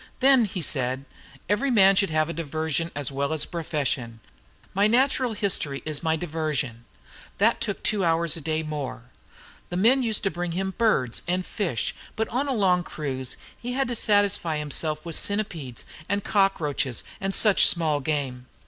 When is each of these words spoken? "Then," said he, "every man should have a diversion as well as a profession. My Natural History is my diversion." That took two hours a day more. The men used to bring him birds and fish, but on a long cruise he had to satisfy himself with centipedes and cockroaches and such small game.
"Then," 0.19 0.47
said 0.63 1.05
he, 1.07 1.39
"every 1.47 1.69
man 1.69 1.95
should 1.95 2.09
have 2.09 2.27
a 2.27 2.33
diversion 2.33 2.89
as 2.95 3.11
well 3.11 3.31
as 3.31 3.43
a 3.43 3.47
profession. 3.47 4.19
My 4.73 4.87
Natural 4.87 5.33
History 5.33 5.83
is 5.85 6.01
my 6.01 6.15
diversion." 6.15 6.85
That 7.37 7.61
took 7.61 7.83
two 7.83 8.03
hours 8.03 8.35
a 8.35 8.41
day 8.41 8.63
more. 8.63 9.03
The 9.69 9.77
men 9.77 10.01
used 10.01 10.23
to 10.23 10.31
bring 10.31 10.53
him 10.53 10.73
birds 10.79 11.21
and 11.27 11.45
fish, 11.45 11.93
but 12.15 12.27
on 12.29 12.47
a 12.47 12.51
long 12.53 12.81
cruise 12.81 13.37
he 13.61 13.73
had 13.73 13.87
to 13.89 13.95
satisfy 13.95 14.57
himself 14.57 15.05
with 15.05 15.13
centipedes 15.13 15.85
and 16.09 16.23
cockroaches 16.23 17.03
and 17.19 17.31
such 17.35 17.67
small 17.67 17.99
game. 17.99 18.47